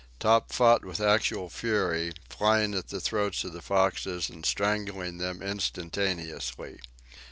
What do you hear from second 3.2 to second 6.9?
of the foxes and strangling them instantaneously.